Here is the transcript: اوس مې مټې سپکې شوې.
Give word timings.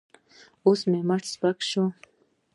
اوس 0.65 0.81
مې 0.89 0.99
مټې 1.07 1.29
سپکې 1.33 1.65
شوې. 1.71 1.87